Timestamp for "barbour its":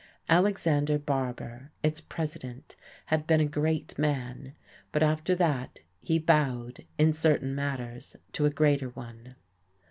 0.97-2.01